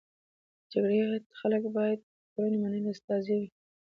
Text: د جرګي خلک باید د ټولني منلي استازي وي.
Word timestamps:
د 0.63 0.63
جرګي 0.71 1.01
خلک 1.39 1.63
باید 1.77 1.99
د 2.01 2.07
ټولني 2.33 2.57
منلي 2.63 2.89
استازي 2.93 3.35
وي. 3.39 3.49